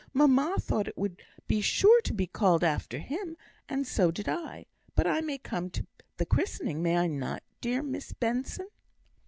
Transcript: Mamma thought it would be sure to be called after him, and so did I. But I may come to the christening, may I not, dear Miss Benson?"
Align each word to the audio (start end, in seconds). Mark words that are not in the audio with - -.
Mamma 0.13 0.55
thought 0.59 0.87
it 0.87 0.97
would 0.97 1.21
be 1.45 1.61
sure 1.61 2.01
to 2.01 2.11
be 2.11 2.25
called 2.25 2.63
after 2.63 2.97
him, 2.97 3.37
and 3.69 3.85
so 3.85 4.09
did 4.09 4.27
I. 4.27 4.65
But 4.95 5.05
I 5.05 5.21
may 5.21 5.37
come 5.37 5.69
to 5.69 5.85
the 6.17 6.25
christening, 6.25 6.81
may 6.81 6.97
I 6.97 7.05
not, 7.05 7.43
dear 7.61 7.83
Miss 7.83 8.11
Benson?" 8.11 8.69